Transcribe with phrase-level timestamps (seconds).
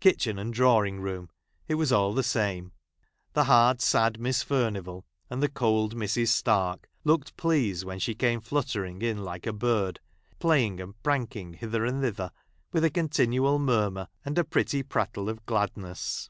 [0.00, 1.30] Kitchen and drawing room,
[1.66, 2.72] it was all the same.
[3.32, 6.26] The hard, sad Miss Furnivall, and the j cold Mrs.
[6.42, 9.98] Stai'k, looked pleased when she' came fluttering in like a bird,
[10.40, 12.32] playing and j pranking hither and thitliei,
[12.70, 16.28] with a continual murmur, aud pretty prattle of gladness.